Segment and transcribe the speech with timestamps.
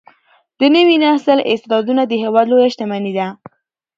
[0.59, 3.27] د نوي نسل استعدادونه د هیواد لویه شتمني ده.